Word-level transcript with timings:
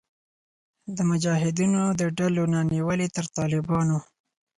د 0.95 0.97
مجاهدینو 1.09 1.83
د 1.99 2.01
ډلو 2.17 2.43
نه 2.53 2.61
نیولې 2.73 3.07
تر 3.15 3.25
طالبانو 3.37 3.97